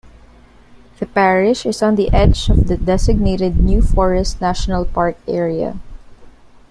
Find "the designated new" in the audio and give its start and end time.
2.67-3.83